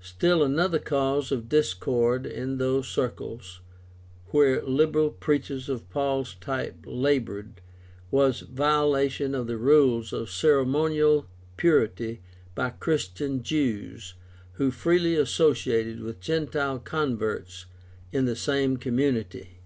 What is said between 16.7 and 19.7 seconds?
converts in the same community.